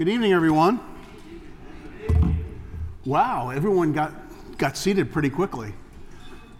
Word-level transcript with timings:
Good 0.00 0.08
evening, 0.08 0.32
everyone. 0.32 0.80
Wow, 3.04 3.50
everyone 3.50 3.92
got, 3.92 4.14
got 4.56 4.74
seated 4.74 5.12
pretty 5.12 5.28
quickly. 5.28 5.74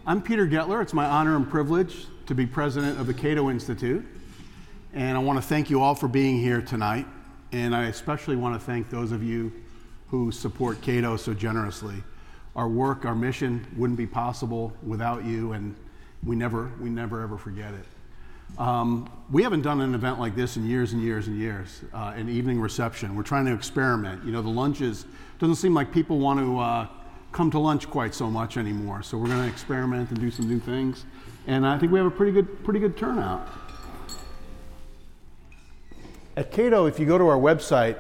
I'm 0.07 0.21
Peter 0.21 0.47
Goettler. 0.47 0.83
It's 0.83 0.93
my 0.93 1.07
honor 1.07 1.37
and 1.37 1.49
privilege 1.49 2.05
to 2.27 2.35
be 2.35 2.45
president 2.45 3.01
of 3.01 3.07
the 3.07 3.15
Cato 3.15 3.49
Institute. 3.49 4.05
And 4.93 5.17
I 5.17 5.21
want 5.23 5.39
to 5.39 5.43
thank 5.43 5.71
you 5.71 5.81
all 5.81 5.95
for 5.95 6.07
being 6.07 6.39
here 6.39 6.61
tonight. 6.61 7.07
And 7.53 7.75
I 7.75 7.85
especially 7.85 8.37
want 8.37 8.61
to 8.61 8.61
thank 8.61 8.91
those 8.91 9.11
of 9.11 9.23
you 9.23 9.51
who 10.09 10.31
support 10.31 10.83
Cato 10.83 11.17
so 11.17 11.33
generously. 11.33 11.97
Our 12.55 12.69
work, 12.69 13.07
our 13.07 13.15
mission 13.15 13.67
wouldn't 13.75 13.97
be 13.97 14.07
possible 14.07 14.77
without 14.83 15.25
you, 15.25 15.53
and 15.53 15.75
we 16.23 16.37
never, 16.37 16.71
we 16.79 16.91
never 16.91 17.23
ever 17.23 17.39
forget 17.39 17.73
it. 17.73 17.87
Um, 18.59 19.11
we 19.31 19.43
haven't 19.43 19.63
done 19.63 19.81
an 19.81 19.95
event 19.95 20.19
like 20.19 20.35
this 20.35 20.57
in 20.57 20.67
years 20.67 20.93
and 20.93 21.03
years 21.03 21.29
and 21.29 21.39
years, 21.39 21.83
uh, 21.95 22.13
an 22.17 22.29
evening 22.29 22.61
reception. 22.61 23.17
We're 23.17 23.23
trying 23.23 23.47
to 23.47 23.55
experiment. 23.55 24.25
You 24.25 24.33
know, 24.33 24.43
the 24.43 24.49
lunches, 24.49 25.07
doesn't 25.39 25.57
seem 25.57 25.73
like 25.73 25.93
people 25.93 26.19
want 26.19 26.41
to 26.41 26.59
uh, 26.59 26.87
come 27.33 27.51
to 27.53 27.59
lunch 27.59 27.89
quite 27.89 28.15
so 28.15 28.29
much 28.29 28.57
anymore. 28.57 29.03
So 29.03 29.17
we're 29.17 29.29
going 29.29 29.43
to 29.43 29.49
experiment 29.49 30.11
and 30.11 30.21
do 30.21 30.31
some 30.31 30.49
new 30.49 30.59
things. 30.59 31.05
And 31.47 31.67
I 31.67 31.79
think 31.79 31.93
we 31.93 31.99
have 31.99 32.07
a 32.07 32.11
pretty 32.11 32.33
good, 32.33 32.65
pretty 32.65 32.81
good 32.81 32.97
turnout. 32.97 33.49
At 36.37 36.51
Cato, 36.51 36.87
if 36.87 36.99
you 36.99 37.07
go 37.07 37.19
to 37.19 37.27
our 37.29 37.39
website, 37.39 37.97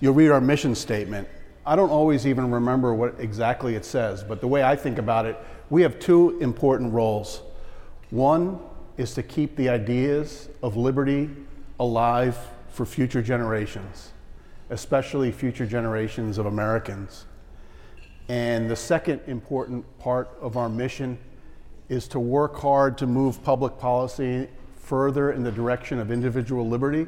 you'll 0.00 0.14
read 0.14 0.30
our 0.30 0.40
mission 0.40 0.74
statement. 0.74 1.28
I 1.66 1.76
don't 1.76 1.90
always 1.90 2.26
even 2.26 2.50
remember 2.50 2.94
what 2.94 3.16
exactly 3.18 3.74
it 3.74 3.84
says, 3.84 4.24
but 4.24 4.40
the 4.40 4.48
way 4.48 4.62
I 4.62 4.74
think 4.74 4.98
about 4.98 5.26
it, 5.26 5.36
we 5.68 5.82
have 5.82 5.98
two 5.98 6.38
important 6.40 6.92
roles. 6.92 7.42
One 8.10 8.58
is 9.00 9.14
to 9.14 9.22
keep 9.22 9.56
the 9.56 9.66
ideas 9.66 10.50
of 10.62 10.76
liberty 10.76 11.30
alive 11.78 12.36
for 12.68 12.84
future 12.84 13.22
generations, 13.22 14.12
especially 14.68 15.32
future 15.32 15.64
generations 15.64 16.36
of 16.36 16.44
Americans. 16.44 17.24
And 18.28 18.68
the 18.68 18.76
second 18.76 19.22
important 19.26 19.86
part 19.98 20.28
of 20.42 20.58
our 20.58 20.68
mission 20.68 21.16
is 21.88 22.08
to 22.08 22.20
work 22.20 22.56
hard 22.56 22.98
to 22.98 23.06
move 23.06 23.42
public 23.42 23.78
policy 23.78 24.46
further 24.76 25.32
in 25.32 25.42
the 25.44 25.50
direction 25.50 25.98
of 25.98 26.12
individual 26.12 26.68
liberty, 26.68 27.06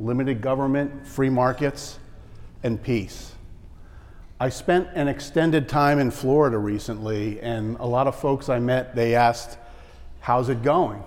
limited 0.00 0.40
government, 0.40 1.06
free 1.06 1.28
markets, 1.28 1.98
and 2.62 2.82
peace. 2.82 3.32
I 4.40 4.48
spent 4.48 4.88
an 4.94 5.08
extended 5.08 5.68
time 5.68 5.98
in 5.98 6.10
Florida 6.10 6.56
recently, 6.56 7.38
and 7.42 7.76
a 7.80 7.86
lot 7.86 8.06
of 8.06 8.16
folks 8.16 8.48
I 8.48 8.60
met, 8.60 8.96
they 8.96 9.14
asked, 9.14 9.58
How's 10.20 10.48
it 10.48 10.62
going? 10.62 11.04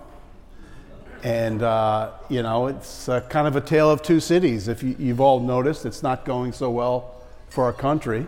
And, 1.22 1.62
uh, 1.62 2.12
you 2.28 2.42
know, 2.42 2.66
it's 2.66 3.06
kind 3.28 3.46
of 3.46 3.54
a 3.54 3.60
tale 3.60 3.90
of 3.90 4.02
two 4.02 4.18
cities. 4.18 4.68
If 4.68 4.82
you, 4.82 4.96
you've 4.98 5.20
all 5.20 5.40
noticed, 5.40 5.86
it's 5.86 6.02
not 6.02 6.24
going 6.24 6.52
so 6.52 6.70
well 6.70 7.14
for 7.48 7.64
our 7.64 7.72
country. 7.72 8.26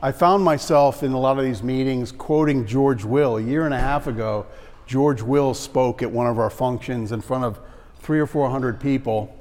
I 0.00 0.10
found 0.10 0.42
myself 0.42 1.02
in 1.02 1.12
a 1.12 1.20
lot 1.20 1.38
of 1.38 1.44
these 1.44 1.62
meetings 1.62 2.10
quoting 2.10 2.66
George 2.66 3.04
Will. 3.04 3.36
A 3.36 3.42
year 3.42 3.66
and 3.66 3.74
a 3.74 3.78
half 3.78 4.06
ago, 4.06 4.46
George 4.86 5.22
Will 5.22 5.54
spoke 5.54 6.02
at 6.02 6.10
one 6.10 6.26
of 6.26 6.38
our 6.38 6.50
functions 6.50 7.12
in 7.12 7.20
front 7.20 7.44
of 7.44 7.60
three 8.00 8.18
or 8.18 8.26
four 8.26 8.50
hundred 8.50 8.80
people, 8.80 9.36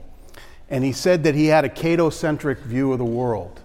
and 0.69 0.83
he 0.83 0.91
said 0.91 1.23
that 1.23 1.33
he 1.35 1.47
had 1.47 1.65
a 1.65 1.69
Cato 1.69 2.09
centric 2.09 2.59
view 2.59 2.91
of 2.91 2.99
the 2.99 3.05
world. 3.05 3.61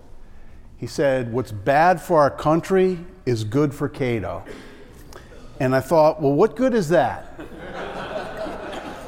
He 0.78 0.86
said, 0.86 1.32
What's 1.32 1.52
bad 1.52 2.00
for 2.00 2.20
our 2.20 2.30
country 2.30 2.98
is 3.26 3.44
good 3.44 3.74
for 3.74 3.88
Cato. 3.88 4.44
And 5.58 5.74
I 5.74 5.80
thought, 5.80 6.20
well, 6.20 6.32
what 6.32 6.54
good 6.54 6.74
is 6.74 6.88
that? 6.90 7.40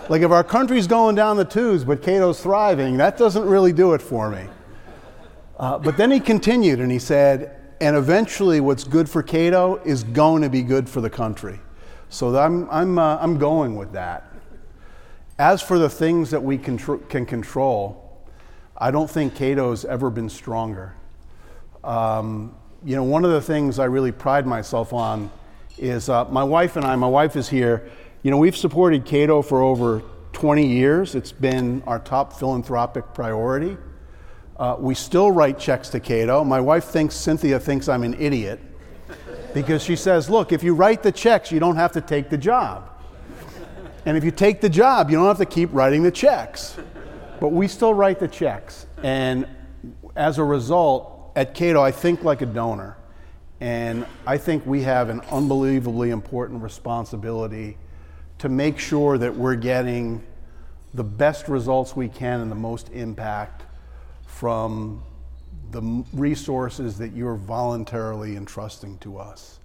Like, 0.09 0.23
if 0.23 0.31
our 0.31 0.45
country's 0.45 0.87
going 0.87 1.15
down 1.15 1.37
the 1.37 1.45
tubes, 1.45 1.85
but 1.85 2.03
Cato's 2.03 2.41
thriving, 2.41 2.97
that 2.97 3.19
doesn't 3.19 3.45
really 3.45 3.73
do 3.73 3.93
it 3.95 4.03
for 4.03 4.31
me. 4.31 4.47
Uh, 5.59 5.79
but 5.79 5.97
then 5.97 6.11
he 6.11 6.21
continued 6.21 6.81
and 6.81 6.91
he 6.91 6.99
said, 6.99 7.57
and 7.81 7.97
eventually 7.97 8.61
what's 8.61 8.85
good 8.85 9.09
for 9.09 9.23
Cato 9.23 9.77
is 9.85 10.05
going 10.05 10.43
to 10.43 10.49
be 10.49 10.63
good 10.63 10.89
for 10.89 11.01
the 11.01 11.11
country. 11.11 11.61
So 12.09 12.37
I'm, 12.37 12.69
I'm, 12.71 12.99
uh, 12.99 13.19
I'm 13.21 13.39
going 13.39 13.77
with 13.77 13.93
that. 13.93 14.33
As 15.39 15.63
for 15.63 15.79
the 15.79 15.89
things 15.89 16.31
that 16.31 16.43
we 16.43 16.59
contr- 16.59 17.09
can 17.09 17.27
control, 17.27 18.25
I 18.77 18.91
don't 18.91 19.11
think 19.11 19.35
Cato's 19.35 19.85
ever 19.85 20.11
been 20.11 20.29
stronger. 20.29 20.95
Um, 21.85 22.57
you 22.85 22.97
know, 22.97 23.05
one 23.05 23.25
of 23.25 23.31
the 23.31 23.43
things 23.43 23.79
I 23.79 23.85
really 23.85 24.13
pride 24.13 24.47
myself 24.47 24.93
on 24.93 25.31
is 25.77 26.09
uh, 26.09 26.25
my 26.27 26.43
wife 26.43 26.77
and 26.77 26.85
I, 26.85 26.97
my 26.97 27.09
wife 27.09 27.37
is 27.37 27.49
here, 27.49 27.91
you 28.23 28.31
know, 28.31 28.37
we've 28.37 28.57
supported 28.57 29.05
Cato 29.05 29.43
for 29.43 29.63
over 29.63 30.03
20 30.33 30.67
years. 30.67 31.15
It's 31.15 31.31
been 31.31 31.83
our 31.87 31.99
top 31.99 32.33
philanthropic 32.33 33.15
priority. 33.15 33.77
Uh, 34.57 34.77
we 34.79 34.95
still 34.95 35.31
write 35.31 35.59
checks 35.59 35.89
to 35.91 36.01
Cato. 36.01 36.43
My 36.43 36.61
wife 36.61 36.85
thinks, 36.85 37.15
Cynthia 37.15 37.61
thinks 37.61 37.89
I'm 37.89 38.03
an 38.03 38.21
idiot 38.21 38.61
because 39.55 39.85
she 39.85 39.95
says, 39.95 40.29
look, 40.29 40.53
if 40.53 40.65
you 40.65 40.75
write 40.75 41.03
the 41.03 41.13
checks, 41.13 41.53
you 41.53 41.61
don't 41.61 41.77
have 41.77 41.93
to 41.93 42.01
take 42.01 42.29
the 42.29 42.39
job. 42.39 42.91
And 44.05 44.17
if 44.17 44.25
you 44.25 44.33
take 44.33 44.61
the 44.61 44.69
job, 44.69 45.11
you 45.11 45.17
don't 45.17 45.27
have 45.27 45.39
to 45.39 45.47
keep 45.47 45.71
writing 45.73 46.03
the 46.03 46.11
checks. 46.11 46.77
But 47.41 47.51
we 47.51 47.69
still 47.69 47.95
write 47.95 48.19
the 48.19 48.27
checks. 48.27 48.87
And 49.03 49.47
as 50.17 50.39
a 50.39 50.45
result, 50.45 51.33
at 51.37 51.55
Cato, 51.55 51.81
I 51.81 51.93
think 51.93 52.25
like 52.25 52.43
a 52.43 52.47
donor. 52.47 52.97
And 53.61 54.07
I 54.27 54.39
think 54.39 54.67
we 54.67 54.83
have 54.83 55.09
an 55.09 55.21
unbelievably 55.31 56.11
important 56.11 56.63
responsibility 56.63 57.77
to 58.39 58.49
make 58.49 58.79
sure 58.79 59.19
that 59.19 59.35
we're 59.35 59.57
getting 59.57 60.23
the 60.95 61.05
best 61.05 61.49
results 61.49 61.95
we 61.95 62.09
can 62.09 62.41
and 62.41 62.51
the 62.51 62.57
most 62.57 62.91
impact 62.91 63.63
from 64.27 65.03
the 65.71 65.83
resources 66.13 66.97
that 66.99 67.13
you're 67.13 67.35
voluntarily 67.35 68.37
entrusting 68.37 68.97
to 68.99 69.19
us. 69.19 69.59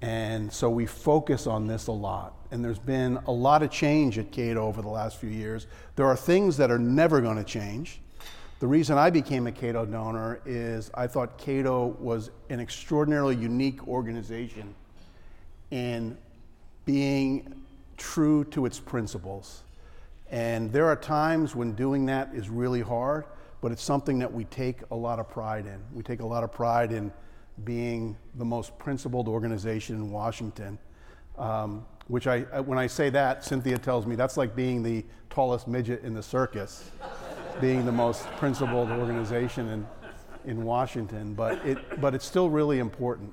And 0.00 0.52
so 0.52 0.70
we 0.70 0.86
focus 0.86 1.46
on 1.46 1.66
this 1.66 1.86
a 1.86 1.92
lot. 1.92 2.34
And 2.50 2.64
there's 2.64 2.78
been 2.78 3.18
a 3.26 3.32
lot 3.32 3.62
of 3.62 3.70
change 3.70 4.18
at 4.18 4.30
Cato 4.30 4.66
over 4.66 4.82
the 4.82 4.88
last 4.88 5.18
few 5.18 5.30
years. 5.30 5.66
There 5.96 6.06
are 6.06 6.16
things 6.16 6.56
that 6.58 6.70
are 6.70 6.78
never 6.78 7.20
going 7.20 7.36
to 7.36 7.44
change. 7.44 8.00
The 8.60 8.66
reason 8.66 8.96
I 8.96 9.10
became 9.10 9.46
a 9.46 9.52
Cato 9.52 9.84
donor 9.84 10.40
is 10.46 10.90
I 10.94 11.06
thought 11.06 11.36
Cato 11.38 11.96
was 11.98 12.30
an 12.48 12.60
extraordinarily 12.60 13.36
unique 13.36 13.86
organization 13.88 14.74
in 15.70 16.16
being 16.84 17.64
true 17.96 18.44
to 18.44 18.66
its 18.66 18.78
principles. 18.80 19.62
And 20.30 20.72
there 20.72 20.86
are 20.86 20.96
times 20.96 21.54
when 21.54 21.74
doing 21.74 22.06
that 22.06 22.30
is 22.34 22.48
really 22.48 22.80
hard, 22.80 23.24
but 23.60 23.72
it's 23.72 23.82
something 23.82 24.18
that 24.18 24.32
we 24.32 24.44
take 24.44 24.80
a 24.90 24.94
lot 24.94 25.18
of 25.18 25.28
pride 25.28 25.66
in. 25.66 25.80
We 25.92 26.02
take 26.02 26.20
a 26.20 26.26
lot 26.26 26.44
of 26.44 26.52
pride 26.52 26.92
in 26.92 27.12
being 27.62 28.16
the 28.34 28.44
most 28.44 28.76
principled 28.78 29.28
organization 29.28 29.96
in 29.96 30.10
Washington. 30.10 30.78
Um, 31.38 31.86
which 32.08 32.26
I, 32.26 32.40
when 32.60 32.78
I 32.78 32.86
say 32.86 33.10
that, 33.10 33.44
Cynthia 33.44 33.78
tells 33.78 34.06
me 34.06 34.14
that's 34.14 34.36
like 34.36 34.54
being 34.54 34.82
the 34.82 35.04
tallest 35.30 35.66
midget 35.66 36.02
in 36.02 36.14
the 36.14 36.22
circus, 36.22 36.90
being 37.60 37.86
the 37.86 37.92
most 37.92 38.26
principled 38.36 38.90
organization 38.90 39.68
in, 39.68 39.86
in 40.44 40.64
Washington. 40.64 41.34
But, 41.34 41.64
it, 41.64 42.00
but 42.00 42.14
it's 42.14 42.26
still 42.26 42.50
really 42.50 42.78
important. 42.78 43.32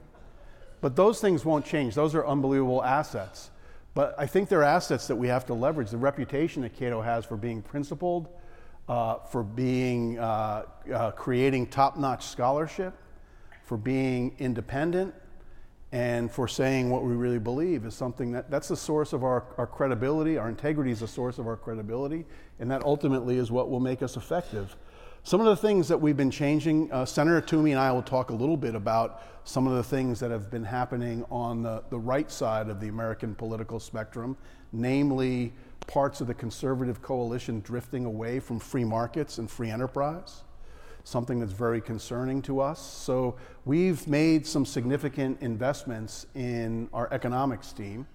But 0.79 0.95
those 0.95 1.19
things 1.19 1.43
won't 1.45 1.65
change. 1.65 1.95
Those 1.95 2.15
are 2.15 2.25
unbelievable 2.25 2.83
assets. 2.83 3.51
But 3.93 4.15
I 4.17 4.25
think 4.25 4.49
they're 4.49 4.63
assets 4.63 5.07
that 5.07 5.15
we 5.15 5.27
have 5.27 5.45
to 5.47 5.53
leverage. 5.53 5.89
The 5.91 5.97
reputation 5.97 6.61
that 6.61 6.73
Cato 6.73 7.01
has 7.01 7.25
for 7.25 7.35
being 7.35 7.61
principled, 7.61 8.29
uh, 8.87 9.19
for 9.19 9.43
being 9.43 10.17
uh, 10.17 10.63
uh, 10.93 11.11
creating 11.11 11.67
top-notch 11.67 12.25
scholarship, 12.25 12.93
for 13.63 13.77
being 13.77 14.35
independent, 14.39 15.13
and 15.91 16.31
for 16.31 16.47
saying 16.47 16.89
what 16.89 17.03
we 17.03 17.13
really 17.13 17.39
believe 17.39 17.85
is 17.85 17.93
something 17.93 18.31
that 18.31 18.49
that's 18.49 18.69
the 18.69 18.77
source 18.77 19.11
of 19.11 19.25
our, 19.25 19.43
our 19.57 19.67
credibility. 19.67 20.37
Our 20.37 20.47
integrity 20.47 20.91
is 20.91 21.01
the 21.01 21.07
source 21.07 21.37
of 21.37 21.47
our 21.47 21.57
credibility, 21.57 22.25
and 22.59 22.71
that 22.71 22.83
ultimately 22.83 23.37
is 23.37 23.51
what 23.51 23.69
will 23.69 23.81
make 23.81 24.01
us 24.01 24.15
effective. 24.15 24.75
Some 25.23 25.39
of 25.39 25.45
the 25.45 25.55
things 25.55 25.87
that 25.89 26.01
we've 26.01 26.17
been 26.17 26.31
changing, 26.31 26.91
uh, 26.91 27.05
Senator 27.05 27.41
Toomey 27.41 27.73
and 27.73 27.79
I 27.79 27.91
will 27.91 28.01
talk 28.01 28.31
a 28.31 28.33
little 28.33 28.57
bit 28.57 28.73
about 28.73 29.21
some 29.43 29.67
of 29.67 29.73
the 29.73 29.83
things 29.83 30.19
that 30.19 30.31
have 30.31 30.49
been 30.49 30.63
happening 30.63 31.23
on 31.29 31.61
the, 31.61 31.83
the 31.91 31.99
right 31.99 32.29
side 32.31 32.69
of 32.69 32.79
the 32.79 32.87
American 32.87 33.35
political 33.35 33.79
spectrum, 33.79 34.35
namely 34.71 35.53
parts 35.85 36.21
of 36.21 36.27
the 36.27 36.33
conservative 36.33 37.03
coalition 37.03 37.59
drifting 37.59 38.05
away 38.05 38.39
from 38.39 38.59
free 38.59 38.83
markets 38.83 39.37
and 39.37 39.49
free 39.49 39.69
enterprise, 39.69 40.41
something 41.03 41.39
that's 41.39 41.53
very 41.53 41.81
concerning 41.81 42.41
to 42.41 42.59
us. 42.59 42.79
So 42.79 43.35
we've 43.63 44.07
made 44.07 44.47
some 44.47 44.65
significant 44.65 45.39
investments 45.41 46.25
in 46.33 46.89
our 46.93 47.13
economics 47.13 47.73
team 47.73 48.07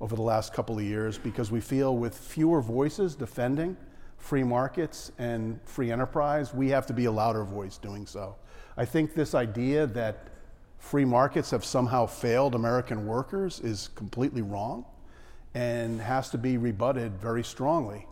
over 0.00 0.16
the 0.16 0.22
last 0.22 0.54
couple 0.54 0.78
of 0.78 0.84
years 0.84 1.18
because 1.18 1.50
we 1.50 1.60
feel 1.60 1.98
with 1.98 2.16
fewer 2.16 2.62
voices 2.62 3.14
defending 3.14 3.76
free 4.18 4.44
markets 4.44 5.12
and 5.18 5.60
free 5.64 5.90
enterprise, 5.90 6.52
we 6.52 6.68
have 6.70 6.86
to 6.86 6.92
be 6.92 7.04
a 7.04 7.12
louder 7.12 7.44
voice 7.44 7.78
doing 7.78 8.06
so. 8.06 8.36
I 8.76 8.84
think 8.84 9.14
this 9.14 9.34
idea 9.34 9.86
that 9.88 10.28
free 10.78 11.04
markets 11.04 11.50
have 11.50 11.64
somehow 11.64 12.06
failed 12.06 12.54
American 12.54 13.06
workers 13.06 13.60
is 13.60 13.88
completely 13.94 14.42
wrong 14.42 14.84
and 15.54 16.00
has 16.00 16.30
to 16.30 16.38
be 16.38 16.58
rebutted 16.58 17.12
very 17.18 17.42
strongly. 17.42 18.06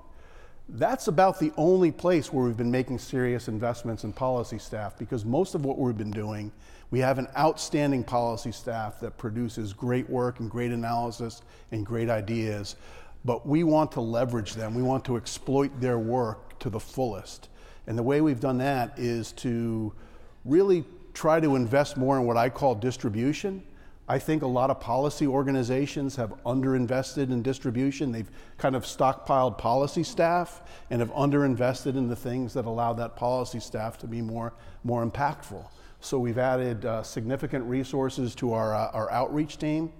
That's 0.71 1.09
about 1.09 1.39
the 1.39 1.53
only 1.59 1.93
place 1.93 2.33
where 2.33 2.45
we've 2.45 2.57
been 2.57 2.71
making 2.71 2.99
serious 2.99 3.49
investments 3.49 4.05
in 4.05 4.15
policy 4.15 4.59
staff 4.59 4.99
because 4.99 5.25
most 5.25 5.55
of 5.55 5.65
what 5.65 5.79
we've 5.79 5.97
been 5.97 6.11
doing, 6.11 6.51
we 6.91 7.01
have 7.01 7.19
an 7.19 7.29
outstanding 7.37 8.03
policy 8.03 8.51
staff 8.51 8.99
that 9.01 9.19
produces 9.19 9.75
great 9.75 10.09
work 10.09 10.41
and 10.41 10.51
great 10.51 10.71
analysis 10.71 11.43
and 11.71 11.85
great 11.85 12.09
ideas, 12.09 12.77
but 13.25 13.47
we 13.47 13.65
want 13.65 13.93
to 13.93 14.01
leverage 14.01 14.55
them. 14.55 14.75
We 14.75 14.83
want 14.83 15.05
to 15.07 15.17
exploit 15.17 15.81
their 15.81 15.99
work 15.99 16.59
to 16.61 16.71
the 16.71 16.81
fullest. 16.81 17.49
And 17.87 17.99
the 17.99 18.03
way 18.03 18.21
we've 18.21 18.41
done 18.41 18.59
that 18.59 18.99
is 18.99 19.33
to 19.33 19.93
really 20.45 20.85
try 21.13 21.41
to 21.41 21.57
invest 21.57 21.97
more 21.97 22.19
in 22.19 22.25
what 22.25 22.37
I 22.37 22.49
call 22.49 22.75
distribution 22.75 23.63
I 24.07 24.19
think 24.19 24.43
a 24.43 24.47
lot 24.47 24.69
of 24.69 24.81
policy 24.81 25.27
organizations 25.27 26.15
have 26.17 26.35
underinvested 26.45 27.31
in 27.31 27.41
distribution. 27.43 28.13
They've 28.13 28.31
kind 28.59 28.77
of 28.77 28.85
stockpiled 28.85 29.57
policy 29.57 30.03
staff 30.03 30.61
and 30.91 31.01
have 31.01 31.11
underinvested 31.13 31.97
in 31.97 32.09
the 32.09 32.17
things 32.17 32.53
that 32.53 32.67
allow 32.67 32.93
that 32.95 33.17
policy 33.17 33.61
staff 33.61 33.97
to 33.99 34.07
be 34.07 34.21
more, 34.21 34.53
more 34.83 35.07
impactful. 35.07 35.65
So 36.01 36.19
we've 36.19 36.37
added 36.37 36.85
uh, 36.85 37.03
significant 37.03 37.65
resources 37.65 38.35
to 38.37 38.53
our, 38.53 38.75
uh, 38.75 38.91
our 38.93 39.11
outreach 39.11 39.57
team. 39.57 39.91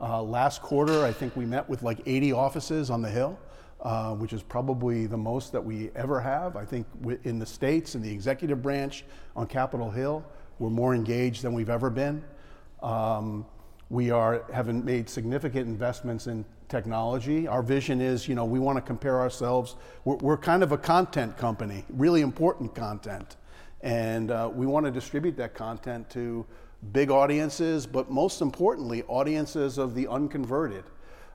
Uh, 0.00 0.22
last 0.22 0.62
quarter, 0.62 1.04
I 1.04 1.12
think 1.12 1.34
we 1.34 1.44
met 1.44 1.68
with 1.68 1.82
like 1.82 1.98
80 2.06 2.32
offices 2.32 2.88
on 2.88 3.02
the 3.02 3.10
Hill, 3.10 3.38
uh, 3.80 4.14
which 4.14 4.32
is 4.32 4.42
probably 4.42 5.06
the 5.06 5.16
most 5.16 5.50
that 5.52 5.64
we 5.64 5.90
ever 5.96 6.20
have. 6.20 6.56
I 6.56 6.64
think 6.64 6.86
in 7.24 7.38
the 7.40 7.46
states, 7.46 7.96
in 7.96 8.02
the 8.02 8.10
executive 8.10 8.62
branch 8.62 9.04
on 9.34 9.48
Capitol 9.48 9.90
Hill, 9.90 10.24
we're 10.60 10.70
more 10.70 10.94
engaged 10.94 11.42
than 11.42 11.52
we've 11.52 11.70
ever 11.70 11.90
been. 11.90 12.22
Um, 12.80 13.44
we 13.90 14.10
are 14.10 14.44
having 14.52 14.84
made 14.84 15.08
significant 15.08 15.66
investments 15.66 16.28
in 16.28 16.44
technology. 16.68 17.48
Our 17.48 17.62
vision 17.62 18.00
is, 18.00 18.28
you 18.28 18.36
know, 18.36 18.44
we 18.44 18.60
want 18.60 18.76
to 18.76 18.82
compare 18.82 19.18
ourselves. 19.18 19.74
We're, 20.04 20.16
we're 20.16 20.36
kind 20.36 20.62
of 20.62 20.70
a 20.70 20.78
content 20.78 21.36
company, 21.36 21.84
really 21.88 22.20
important 22.20 22.74
content, 22.74 23.36
and 23.80 24.30
uh, 24.30 24.50
we 24.52 24.66
want 24.66 24.86
to 24.86 24.92
distribute 24.92 25.36
that 25.38 25.54
content 25.54 26.08
to 26.10 26.46
big 26.92 27.10
audiences, 27.10 27.86
but 27.86 28.10
most 28.10 28.40
importantly, 28.40 29.02
audiences 29.08 29.78
of 29.78 29.94
the 29.94 30.06
unconverted. 30.08 30.84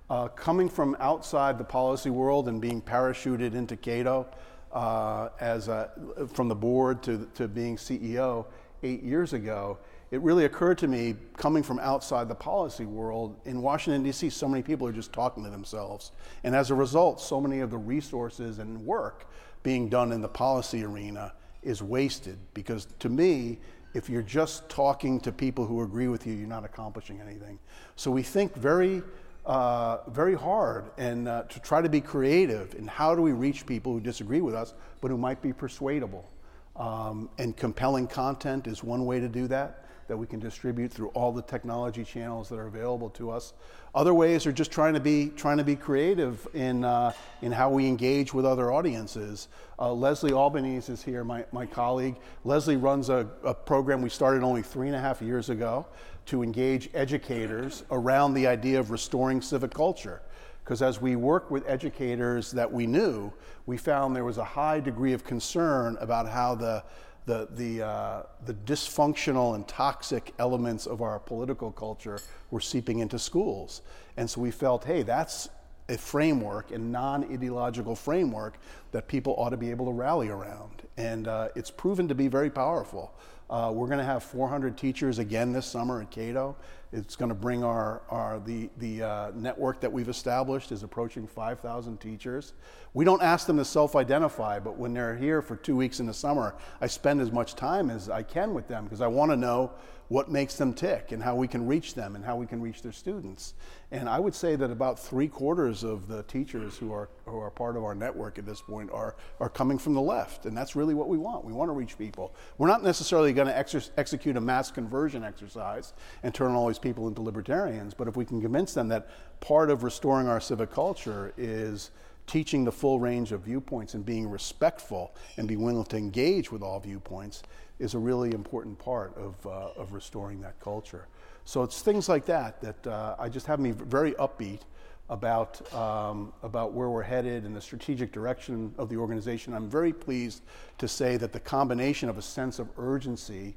Uh, 0.10 0.28
coming 0.30 0.70
from 0.70 0.96
outside 1.00 1.58
the 1.58 1.64
policy 1.64 2.10
world 2.10 2.48
and 2.48 2.62
being 2.62 2.82
parachuted 2.82 3.56
into 3.56 3.76
Cato 3.76 4.28
uh, 4.72 5.30
as 5.40 5.68
a, 5.68 5.92
from 6.34 6.48
the 6.48 6.56
board 6.56 7.02
to, 7.04 7.28
to 7.36 7.48
being 7.48 7.78
CEO 7.78 8.46
eight 8.84 9.02
years 9.02 9.34
ago, 9.34 9.78
it 10.12 10.22
really 10.22 10.46
occurred 10.46 10.78
to 10.78 10.88
me 10.88 11.16
coming 11.38 11.64
from 11.64 11.80
outside 11.80 12.28
the 12.28 12.36
policy 12.36 12.86
world 12.86 13.40
in 13.46 13.62
Washington, 13.62 14.04
D.C., 14.04 14.30
so 14.30 14.48
many 14.48 14.62
people 14.62 14.86
are 14.86 14.92
just 14.92 15.12
talking 15.12 15.44
to 15.44 15.50
themselves. 15.50 16.12
And 16.44 16.56
as 16.56 16.70
a 16.70 16.76
result, 16.76 17.20
so 17.20 17.42
many 17.42 17.62
of 17.62 17.72
the 17.72 17.78
resources 17.78 18.60
and 18.60 18.86
work 18.86 19.28
being 19.64 19.90
done 19.90 20.12
in 20.12 20.22
the 20.22 20.28
policy 20.28 20.84
arena 20.84 21.34
is 21.64 21.82
wasted 21.82 22.38
because 22.54 22.88
to 23.00 23.10
me, 23.10 23.60
if 23.94 24.10
you're 24.10 24.22
just 24.22 24.68
talking 24.70 25.20
to 25.22 25.32
people 25.32 25.66
who 25.66 25.82
agree 25.84 26.08
with 26.08 26.26
you, 26.26 26.34
you're 26.34 26.48
not 26.48 26.66
accomplishing 26.66 27.22
anything. 27.22 27.60
So 27.96 28.10
we 28.12 28.24
think 28.24 28.56
very, 28.56 29.04
uh, 29.46 29.98
very 30.10 30.36
hard 30.36 30.86
and 30.98 31.28
uh, 31.28 31.44
to 31.44 31.60
try 31.60 31.82
to 31.82 31.90
be 31.90 32.02
creative 32.02 32.76
in 32.76 32.88
how 32.88 33.16
do 33.16 33.22
we 33.22 33.32
reach 33.32 33.66
people 33.66 33.94
who 33.94 34.00
disagree 34.00 34.42
with 34.42 34.56
us, 34.56 34.74
but 35.02 35.12
who 35.12 35.18
might 35.18 35.42
be 35.42 35.54
persuadable. 35.54 36.30
Um, 36.76 37.30
and 37.38 37.56
compelling 37.56 38.08
content 38.08 38.66
is 38.66 38.84
one 38.84 39.06
way 39.06 39.20
to 39.20 39.28
do 39.28 39.48
that 39.48 39.83
that 40.08 40.18
we 40.18 40.28
can 40.28 40.40
distribute 40.40 40.92
through 40.92 41.10
all 41.10 41.32
the 41.32 41.42
technology 41.42 42.04
channels 42.04 42.50
that 42.50 42.60
are 42.60 42.68
available 42.68 43.10
to 43.12 43.32
us. 43.32 43.54
Other 43.96 44.14
ways 44.14 44.46
are 44.46 44.52
just 44.52 44.72
trying 44.72 44.94
to 44.94 45.00
be 45.00 45.30
trying 45.36 45.58
to 45.58 45.64
be 45.64 45.76
creative 45.76 46.48
in 46.54 46.84
uh, 46.84 47.14
in 47.42 47.52
how 47.52 47.70
we 47.70 47.88
engage 47.88 48.34
with 48.34 48.46
other 48.46 48.72
audiences. 48.72 49.48
Uh, 49.80 49.94
Leslie 49.94 50.34
Albanese 50.34 50.92
is 50.92 51.04
here, 51.04 51.24
my, 51.24 51.46
my 51.52 51.66
colleague. 51.66 52.16
Leslie 52.44 52.78
runs 52.78 53.10
a, 53.10 53.28
a 53.44 53.54
program 53.54 54.02
we 54.02 54.10
started 54.10 54.44
only 54.44 54.62
three 54.62 54.88
and 54.88 54.96
a 54.96 55.00
half 55.00 55.22
years 55.22 55.50
ago 55.50 55.86
to 56.26 56.42
engage 56.42 56.90
educators 56.94 57.84
around 57.92 58.34
the 58.34 58.48
idea 58.48 58.80
of 58.80 58.92
restoring 58.92 59.42
civic 59.42 59.74
culture 59.74 60.22
because 60.64 60.82
as 60.82 61.02
we 61.02 61.16
worked 61.16 61.52
with 61.52 61.68
educators 61.68 62.52
that 62.52 62.72
we 62.72 62.88
knew, 62.88 63.32
we 63.66 63.76
found 63.76 64.16
there 64.16 64.24
was 64.24 64.38
a 64.38 64.44
high 64.44 64.80
degree 64.80 65.12
of 65.14 65.24
concern 65.24 65.98
about 66.00 66.28
how 66.28 66.56
the 66.56 66.84
the, 67.26 67.48
the, 67.52 67.86
uh, 67.86 68.24
the 68.46 68.54
dysfunctional 68.54 69.56
and 69.56 69.68
toxic 69.68 70.34
elements 70.40 70.86
of 70.86 71.02
our 71.02 71.20
political 71.20 71.72
culture 71.72 72.20
were 72.52 72.60
seeping 72.60 73.00
into 73.00 73.18
schools. 73.18 73.82
And 74.18 74.30
so 74.30 74.42
we 74.42 74.52
felt, 74.52 74.84
hey, 74.84 75.04
that's 75.04 75.50
a 75.90 75.98
framework, 75.98 76.72
a 76.72 76.78
non 76.78 77.24
ideological 77.32 77.96
framework 77.96 78.58
that 78.92 79.08
people 79.08 79.36
ought 79.38 79.50
to 79.50 79.58
be 79.58 79.70
able 79.70 79.86
to 79.86 79.92
rally 79.92 80.30
around. 80.30 80.84
And 80.98 81.28
uh, 81.28 81.50
it's 81.56 81.72
proven 81.72 82.08
to 82.08 82.16
be 82.16 82.28
very 82.28 82.50
powerful. 82.50 83.14
Uh, 83.54 83.70
we're 83.72 83.86
going 83.86 84.00
to 84.00 84.04
have 84.04 84.24
400 84.24 84.76
teachers 84.76 85.20
again 85.20 85.52
this 85.52 85.68
summer 85.68 86.02
at 86.02 86.10
Cato. 86.10 86.56
It's 86.92 87.16
going 87.16 87.30
to 87.30 87.36
bring 87.36 87.64
our, 87.64 88.02
our 88.10 88.40
the, 88.40 88.68
the 88.80 89.04
uh, 89.04 89.32
network 89.36 89.80
that 89.82 89.94
we've 89.94 90.10
established 90.10 90.72
is 90.72 90.82
approaching 90.82 91.28
5,000 91.28 92.02
teachers. 92.02 92.54
We 92.96 93.06
don't 93.06 93.22
ask 93.22 93.46
them 93.46 93.58
to 93.58 93.66
self-identify, 93.66 94.58
but 94.58 94.78
when 94.78 94.96
they're 94.96 95.16
here 95.16 95.44
for 95.44 95.56
two 95.56 95.76
weeks 95.76 96.00
in 96.00 96.08
the 96.08 96.16
summer, 96.16 96.56
I 96.82 96.88
spend 96.88 97.22
as 97.22 97.32
much 97.32 97.54
time 97.54 97.92
as 97.92 98.10
I 98.10 98.24
can 98.24 98.56
with 98.56 98.68
them 98.68 98.86
because 98.86 99.02
I 99.02 99.08
want 99.08 99.30
to 99.30 99.38
know 99.38 99.72
what 100.14 100.30
makes 100.30 100.58
them 100.58 100.76
tick 100.76 101.12
and 101.12 101.24
how 101.24 101.34
we 101.34 101.48
can 101.48 101.66
reach 101.66 101.96
them 101.96 102.16
and 102.16 102.24
how 102.24 102.36
we 102.36 102.46
can 102.46 102.62
reach 102.62 102.84
their 102.84 102.92
students. 102.92 103.56
And 103.90 104.08
I 104.08 104.20
would 104.20 104.36
say 104.36 104.56
that 104.56 104.70
about 104.70 105.00
three 105.00 105.28
quarters 105.28 105.84
of 105.84 106.08
the 106.08 106.22
teachers 106.24 106.78
who 106.78 106.94
are, 106.94 107.10
who 107.26 107.40
are 107.40 107.50
part 107.50 107.76
of 107.76 107.84
our 107.84 107.96
network 107.96 108.38
at 108.38 108.46
this 108.46 108.62
point 108.62 108.92
are, 108.92 109.16
are 109.40 109.50
coming 109.50 109.80
from 109.80 109.96
the 109.96 110.02
left. 110.02 110.46
And 110.46 110.56
that's 110.56 110.76
really 110.76 110.94
what 110.94 111.10
we 111.10 111.18
want. 111.18 111.44
We 111.44 111.52
want 111.52 111.70
to 111.70 111.74
reach 111.74 111.98
people. 111.98 112.36
We're 112.60 112.68
not 112.68 112.84
necessarily 112.84 113.34
going 113.34 113.48
to 113.48 113.58
ex- 113.58 113.90
execute 113.98 114.38
a 114.38 114.42
mass 114.42 114.70
conversion 114.70 115.24
exercise 115.24 115.94
and 116.22 116.32
turn 116.32 116.52
all 116.52 116.68
these 116.68 116.78
people 116.78 117.08
into 117.08 117.24
libertarians, 117.24 117.96
but 117.96 118.08
if 118.08 118.16
we 118.16 118.24
can 118.24 118.40
convince 118.40 118.76
them 118.76 118.90
that 118.90 119.10
part 119.40 119.72
of 119.72 119.82
restoring 119.82 120.28
our 120.28 120.40
civic 120.40 120.72
culture 120.72 121.34
is 121.38 121.90
teaching 122.28 122.64
the 122.64 122.72
full 122.72 123.00
range 123.00 123.32
of 123.32 123.42
viewpoints 123.42 123.94
and 123.94 124.06
being 124.06 124.30
respectful 124.30 125.14
and 125.38 125.48
be 125.48 125.58
willing 125.58 125.84
to 125.86 125.98
engage 125.98 126.52
with 126.52 126.62
all 126.62 126.80
viewpoints 126.80 127.44
is 127.80 127.94
a 127.94 128.00
really 128.00 128.32
important 128.34 128.78
part 128.80 129.16
of, 129.18 129.36
uh, 129.46 129.82
of 129.82 129.94
restoring 129.94 130.42
that 130.42 130.60
culture. 130.60 131.08
So 131.46 131.64
it's 131.64 131.82
things 131.82 132.08
like 132.08 132.26
that 132.26 132.62
that 132.62 132.88
uh, 132.88 133.16
I 133.20 133.30
just 133.30 133.46
have 133.48 133.60
me 133.60 133.72
very 133.72 134.14
upbeat 134.14 134.62
about, 135.10 135.74
um, 135.74 136.32
about 136.44 136.74
where 136.74 136.90
we're 136.90 137.04
headed 137.04 137.44
and 137.44 137.56
the 137.56 137.62
strategic 137.62 138.12
direction 138.12 138.74
of 138.78 138.90
the 138.90 138.96
organization. 138.96 139.54
I'm 139.54 139.70
very 139.70 139.92
pleased 139.92 140.44
to 140.78 140.88
say 140.88 141.18
that 141.18 141.34
the 141.34 141.40
combination 141.40 142.08
of 142.08 142.18
a 142.18 142.22
sense 142.22 142.60
of 142.60 142.70
urgency 142.78 143.56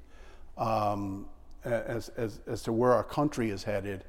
um, 0.59 1.27
as, 1.65 2.09
as, 2.11 2.41
as 2.47 2.63
to 2.63 2.73
where 2.73 2.93
our 2.93 3.05
country 3.05 3.51
is 3.51 3.63
headed 3.63 4.05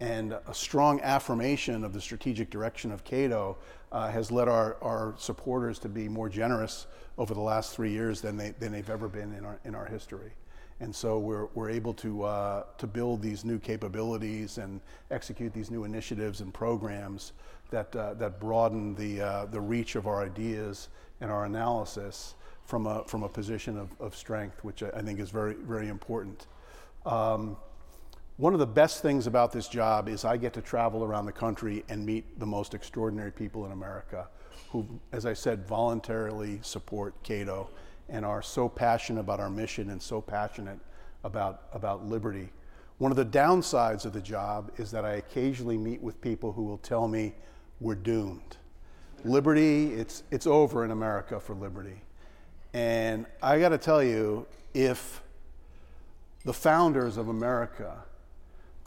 and 0.00 0.32
a 0.32 0.54
strong 0.54 1.00
affirmation 1.02 1.84
of 1.84 1.92
the 1.92 2.00
strategic 2.00 2.48
direction 2.48 2.90
of 2.90 3.04
Cato 3.04 3.58
uh, 3.92 4.10
has 4.10 4.32
led 4.32 4.48
our, 4.48 4.76
our 4.82 5.14
supporters 5.18 5.78
to 5.80 5.88
be 5.88 6.08
more 6.08 6.28
generous 6.28 6.86
over 7.18 7.34
the 7.34 7.40
last 7.40 7.74
three 7.74 7.90
years 7.90 8.22
than, 8.22 8.36
they, 8.36 8.50
than 8.58 8.72
they've 8.72 8.88
ever 8.88 9.08
been 9.08 9.34
in 9.34 9.44
our, 9.44 9.60
in 9.64 9.74
our 9.74 9.84
history. 9.84 10.32
And 10.80 10.94
so 10.94 11.18
we're, 11.18 11.46
we're 11.54 11.68
able 11.68 11.92
to, 11.94 12.22
uh, 12.22 12.62
to 12.78 12.86
build 12.86 13.20
these 13.20 13.44
new 13.44 13.58
capabilities 13.58 14.56
and 14.56 14.80
execute 15.10 15.52
these 15.52 15.70
new 15.70 15.84
initiatives 15.84 16.40
and 16.40 16.54
programs 16.54 17.34
that, 17.70 17.94
uh, 17.94 18.14
that 18.14 18.40
broaden 18.40 18.94
the, 18.94 19.20
uh, 19.20 19.46
the 19.46 19.60
reach 19.60 19.96
of 19.96 20.06
our 20.06 20.24
ideas 20.24 20.88
and 21.20 21.30
our 21.30 21.44
analysis 21.44 22.34
from 22.64 22.86
a, 22.86 23.04
from 23.04 23.24
a 23.24 23.28
position 23.28 23.76
of, 23.76 23.90
of 24.00 24.16
strength, 24.16 24.64
which 24.64 24.82
I 24.82 25.02
think 25.02 25.20
is 25.20 25.28
very, 25.28 25.54
very 25.54 25.88
important. 25.88 26.46
Um, 27.04 27.58
one 28.40 28.54
of 28.54 28.58
the 28.58 28.66
best 28.66 29.02
things 29.02 29.26
about 29.26 29.52
this 29.52 29.68
job 29.68 30.08
is 30.08 30.24
I 30.24 30.38
get 30.38 30.54
to 30.54 30.62
travel 30.62 31.04
around 31.04 31.26
the 31.26 31.32
country 31.32 31.84
and 31.90 32.06
meet 32.06 32.40
the 32.40 32.46
most 32.46 32.72
extraordinary 32.72 33.30
people 33.30 33.66
in 33.66 33.72
America 33.72 34.28
who, 34.70 34.86
as 35.12 35.26
I 35.26 35.34
said, 35.34 35.68
voluntarily 35.68 36.58
support 36.62 37.12
Cato 37.22 37.68
and 38.08 38.24
are 38.24 38.40
so 38.40 38.66
passionate 38.66 39.20
about 39.20 39.40
our 39.40 39.50
mission 39.50 39.90
and 39.90 40.00
so 40.00 40.22
passionate 40.22 40.78
about, 41.22 41.64
about 41.74 42.06
liberty. 42.06 42.48
One 42.96 43.10
of 43.10 43.18
the 43.18 43.26
downsides 43.26 44.06
of 44.06 44.14
the 44.14 44.22
job 44.22 44.72
is 44.78 44.90
that 44.90 45.04
I 45.04 45.16
occasionally 45.16 45.76
meet 45.76 46.00
with 46.00 46.18
people 46.22 46.50
who 46.50 46.62
will 46.62 46.78
tell 46.78 47.08
me 47.08 47.34
we're 47.78 47.94
doomed. 47.94 48.56
Liberty, 49.22 49.92
it's, 49.92 50.22
it's 50.30 50.46
over 50.46 50.82
in 50.86 50.92
America 50.92 51.38
for 51.40 51.54
liberty. 51.54 52.00
And 52.72 53.26
I 53.42 53.60
got 53.60 53.68
to 53.68 53.78
tell 53.78 54.02
you, 54.02 54.46
if 54.72 55.20
the 56.46 56.54
founders 56.54 57.18
of 57.18 57.28
America 57.28 58.02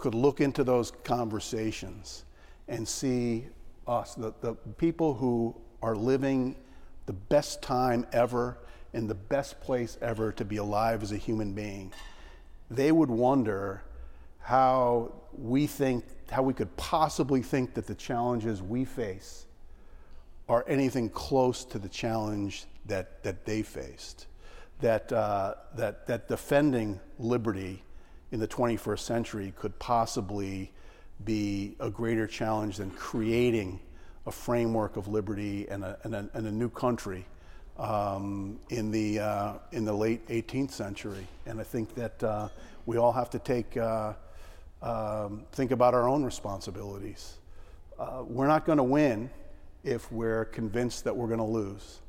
could 0.04 0.14
look 0.14 0.42
into 0.42 0.66
those 0.66 0.92
conversations 1.06 2.26
and 2.68 2.86
see 2.86 3.48
us, 3.88 4.16
the, 4.16 4.34
the 4.42 4.54
people 4.76 5.14
who 5.14 5.56
are 5.82 5.96
living 5.96 6.58
the 7.06 7.14
best 7.14 7.62
time 7.62 8.06
ever 8.12 8.58
in 8.92 9.08
the 9.08 9.16
best 9.16 9.62
place 9.62 9.98
ever 10.02 10.34
to 10.34 10.44
be 10.44 10.58
alive 10.58 11.04
as 11.04 11.14
a 11.14 11.18
human 11.18 11.54
being, 11.54 11.90
they 12.70 12.92
would 12.92 13.10
wonder 13.10 13.82
how 14.40 15.10
we 15.32 15.66
think, 15.66 16.04
how 16.30 16.44
we 16.44 16.54
could 16.54 16.76
possibly 16.76 17.42
think 17.42 17.74
that 17.74 17.88
the 17.88 17.96
challenges 17.96 18.62
we 18.62 18.84
face 18.84 19.46
are 20.50 20.66
anything 20.68 21.08
close 21.08 21.64
to 21.64 21.80
the 21.80 21.88
challenge 21.88 22.66
that, 22.88 23.24
that 23.24 23.46
they 23.46 23.62
faced. 23.62 24.28
That, 24.82 25.10
uh, 25.14 25.54
that, 25.78 26.08
that 26.08 26.28
defending 26.28 27.00
liberty 27.20 27.84
in 28.34 28.40
the 28.40 28.48
21st 28.48 29.00
century 29.00 29.54
could 29.56 29.78
possibly 29.78 30.72
be 31.24 31.76
a 31.80 31.88
greater 31.88 32.26
challenge 32.26 32.78
than 32.78 32.90
creating 32.90 33.80
a 34.26 34.32
framework 34.32 34.98
of 34.98 35.08
liberty 35.08 35.68
and 35.70 35.84
a, 35.84 36.00
and 36.02 36.16
a, 36.16 36.28
and 36.34 36.48
a 36.48 36.52
new 36.52 36.68
country 36.68 37.28
um, 37.78 38.60
in, 38.72 38.90
the, 38.90 39.20
uh, 39.20 39.54
in 39.72 39.86
the 39.86 39.94
late 39.94 40.28
18th 40.30 40.72
century. 40.72 41.28
And 41.46 41.62
I 41.62 41.64
think 41.64 41.94
that 41.94 42.24
uh, 42.24 42.50
we 42.88 42.98
all 42.98 43.12
have 43.12 43.30
to 43.30 43.40
take, 43.40 43.78
uh, 43.78 44.14
um, 44.82 45.46
think 45.52 45.70
about 45.70 45.94
our 45.94 46.10
own 46.10 46.24
responsibilities. 46.24 47.36
Uh, 48.00 48.24
we're 48.26 48.48
not 48.48 48.66
going 48.66 48.80
to 48.80 48.84
win 48.84 49.30
if 49.84 50.12
we're 50.12 50.46
convinced 50.46 51.04
that 51.04 51.16
we're 51.16 51.28
going 51.28 51.38
to 51.38 51.46
lose. 51.46 52.00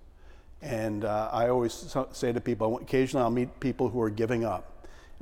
And 0.62 1.04
uh, 1.04 1.28
I 1.30 1.50
always 1.50 1.94
say 2.12 2.32
to 2.32 2.40
people, 2.40 2.78
occasionally 2.78 3.22
I'll 3.22 3.30
meet 3.30 3.60
people 3.60 3.90
who 3.90 4.00
are 4.00 4.08
giving 4.08 4.46
up. 4.46 4.73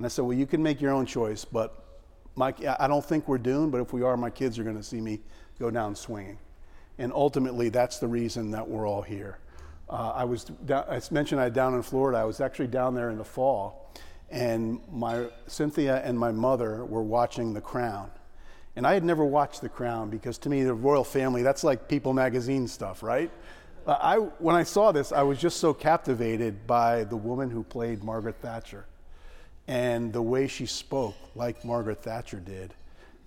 And 0.02 0.06
I 0.06 0.08
said, 0.08 0.24
well, 0.24 0.36
you 0.36 0.46
can 0.46 0.60
make 0.60 0.80
your 0.80 0.90
own 0.90 1.06
choice, 1.06 1.44
but 1.44 2.00
my, 2.34 2.52
I 2.80 2.88
don't 2.88 3.04
think 3.04 3.28
we're 3.28 3.38
doomed, 3.38 3.70
but 3.70 3.80
if 3.80 3.92
we 3.92 4.02
are, 4.02 4.16
my 4.16 4.30
kids 4.30 4.58
are 4.58 4.64
going 4.64 4.76
to 4.76 4.82
see 4.82 5.00
me 5.00 5.20
go 5.60 5.70
down 5.70 5.94
swinging. 5.94 6.38
And 6.98 7.12
ultimately, 7.12 7.68
that's 7.68 8.00
the 8.00 8.08
reason 8.08 8.50
that 8.50 8.68
we're 8.68 8.84
all 8.84 9.02
here. 9.02 9.38
Uh, 9.88 10.10
I 10.10 10.24
was 10.24 10.42
down, 10.42 10.86
I 10.90 11.00
mentioned 11.12 11.40
I 11.40 11.50
down 11.50 11.74
in 11.74 11.82
Florida. 11.82 12.18
I 12.18 12.24
was 12.24 12.40
actually 12.40 12.66
down 12.66 12.96
there 12.96 13.10
in 13.10 13.16
the 13.16 13.24
fall, 13.24 13.94
and 14.28 14.80
my 14.90 15.26
Cynthia 15.46 16.02
and 16.04 16.18
my 16.18 16.32
mother 16.32 16.84
were 16.84 17.04
watching 17.04 17.54
The 17.54 17.60
Crown. 17.60 18.10
And 18.74 18.84
I 18.84 18.94
had 18.94 19.04
never 19.04 19.24
watched 19.24 19.60
The 19.60 19.68
Crown 19.68 20.10
because 20.10 20.36
to 20.38 20.48
me, 20.48 20.64
the 20.64 20.74
royal 20.74 21.04
family, 21.04 21.44
that's 21.44 21.62
like 21.62 21.86
People 21.86 22.12
magazine 22.12 22.66
stuff, 22.66 23.04
right? 23.04 23.30
Uh, 23.86 23.98
I, 24.00 24.16
when 24.16 24.56
I 24.56 24.64
saw 24.64 24.90
this, 24.90 25.12
I 25.12 25.22
was 25.22 25.38
just 25.38 25.58
so 25.58 25.72
captivated 25.72 26.66
by 26.66 27.04
the 27.04 27.16
woman 27.16 27.50
who 27.50 27.62
played 27.62 28.02
Margaret 28.02 28.34
Thatcher 28.42 28.84
and 29.68 30.12
the 30.12 30.22
way 30.22 30.46
she 30.46 30.66
spoke, 30.66 31.14
like 31.34 31.64
Margaret 31.64 32.02
Thatcher 32.02 32.40
did. 32.40 32.74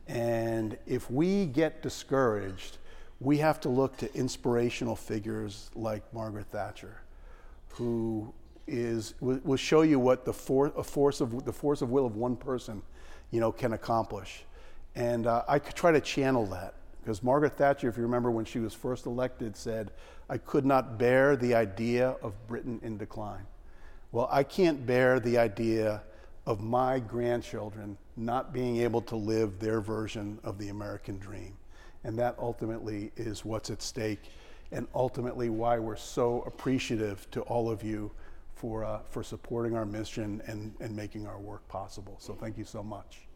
And 0.08 0.78
if 0.86 1.10
we 1.10 1.46
get 1.46 1.82
discouraged, 1.82 2.78
we 3.20 3.38
have 3.38 3.60
to 3.62 3.70
look 3.70 3.98
to 3.98 4.14
inspirational 4.16 4.96
figures 4.96 5.72
like 5.76 6.04
Margaret 6.14 6.48
Thatcher, 6.52 7.02
who 7.70 8.34
is 8.68 9.14
will 9.22 9.58
show 9.58 9.84
you 9.84 10.00
what 10.00 10.26
the 10.26 10.34
for, 10.34 10.70
force 10.84 11.22
of 11.22 11.46
the 11.46 11.54
force 11.54 11.82
of 11.82 11.92
will 11.92 12.06
of 12.06 12.16
one 12.16 12.36
person, 12.36 12.82
you 13.32 13.40
know, 13.40 13.52
can 13.52 13.74
accomplish. 13.74 14.44
And 14.96 15.28
uh, 15.28 15.44
I 15.48 15.60
try 15.60 15.92
to 15.92 16.02
channel 16.02 16.46
that 16.48 16.76
because 17.02 17.22
Margaret 17.22 17.58
Thatcher, 17.58 17.88
if 17.88 17.98
you 17.98 18.04
remember 18.04 18.32
when 18.32 18.46
she 18.46 18.60
was 18.60 18.74
first 18.74 19.06
elected, 19.06 19.56
said, 19.56 19.92
"I 20.30 20.38
could 20.38 20.66
not 20.66 20.98
bear 20.98 21.36
the 21.36 21.56
idea 21.56 22.16
of 22.22 22.34
Britain 22.48 22.80
in 22.84 22.98
decline." 22.98 23.46
Well, 24.12 24.28
I 24.32 24.44
can't 24.44 24.86
bear 24.86 25.20
the 25.20 25.38
idea 25.38 26.02
of 26.46 26.62
my 26.62 27.00
grandchildren 27.00 27.98
not 28.16 28.54
being 28.54 28.78
able 28.78 29.02
to 29.02 29.16
live 29.16 29.60
their 29.60 29.82
version 29.82 30.40
of 30.44 30.58
the 30.58 30.70
American 30.70 31.18
dream. 31.18 31.58
And 32.04 32.18
that 32.20 32.36
ultimately 32.38 33.12
is 33.18 33.44
what's 33.44 33.72
at 33.72 33.82
stake, 33.82 34.30
and 34.72 34.88
ultimately 34.94 35.50
why 35.50 35.80
we're 35.80 35.96
so 35.96 36.44
appreciative 36.44 37.30
to 37.32 37.42
all 37.42 37.70
of 37.70 37.84
you 37.84 38.12
for, 38.54 38.84
uh, 38.84 39.00
for 39.10 39.24
supporting 39.24 39.76
our 39.76 39.86
mission 39.86 40.42
and, 40.48 40.74
and 40.80 40.96
making 40.96 41.26
our 41.28 41.40
work 41.40 41.68
possible. 41.68 42.16
So 42.20 42.34
thank 42.34 42.58
you 42.58 42.64
so 42.64 42.84
much. 42.84 43.28